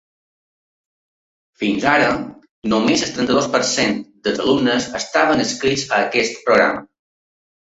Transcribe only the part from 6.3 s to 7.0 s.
programa.